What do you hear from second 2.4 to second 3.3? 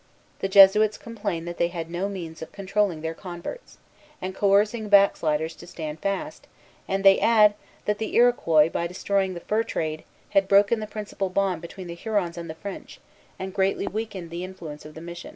of controlling their